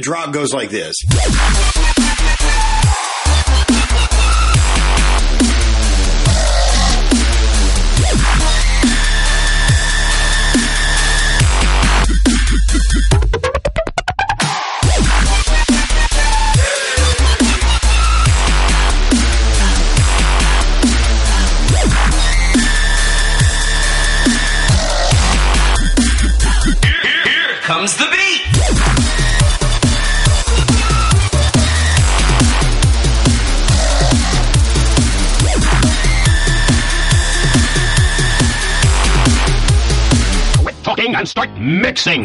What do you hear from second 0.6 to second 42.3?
this. Start mixing.